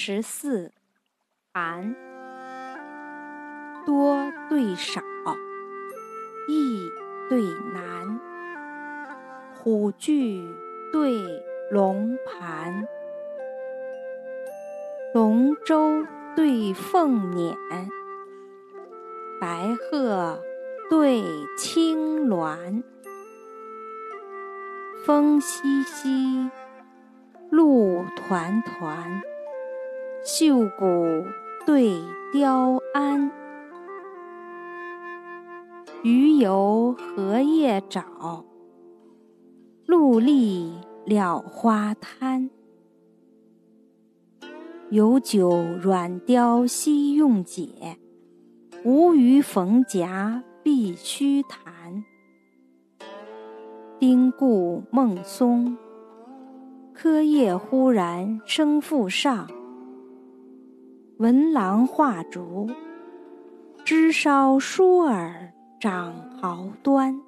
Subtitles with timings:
[0.00, 0.70] 十四，
[1.52, 1.96] 寒。
[3.84, 5.02] 多对少，
[6.46, 6.88] 易
[7.28, 7.42] 对
[7.74, 8.20] 难。
[9.56, 10.54] 虎踞
[10.92, 11.10] 对
[11.72, 12.86] 龙盘，
[15.12, 16.06] 龙舟
[16.36, 17.56] 对凤辇，
[19.40, 20.40] 白鹤
[20.88, 21.24] 对
[21.58, 22.84] 青鸾。
[25.04, 26.50] 风淅淅，
[27.50, 29.20] 露团团。
[30.30, 31.24] 绣鼓
[31.64, 31.90] 对
[32.34, 33.30] 雕鞍，
[36.02, 38.44] 鱼游荷叶沼，
[39.86, 40.70] 陆立
[41.06, 42.50] 蓼花滩。
[44.90, 47.96] 有酒软雕悉用解，
[48.84, 52.04] 无鱼逢夹必须弹。
[53.98, 55.78] 丁固孟松，
[56.92, 59.48] 柯叶忽然生复上。
[61.18, 62.70] 文郎画竹，
[63.84, 67.20] 枝梢疏耳长毫端。